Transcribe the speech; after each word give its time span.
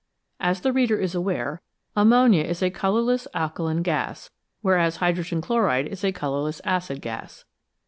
As 0.39 0.61
the 0.61 0.73
reader 0.73 0.97
is 0.97 1.13
aware, 1.13 1.61
ammonia 1.95 2.43
is 2.43 2.63
a 2.63 2.71
colourless 2.71 3.27
alkaline 3.35 3.83
gas, 3.83 4.31
whereas 4.61 4.95
hydrogen 4.95 5.41
chloride 5.41 5.85
is 5.85 6.03
a 6.03 6.11
colourless 6.11 6.59
acid 6.65 7.03
gas. 7.03 7.45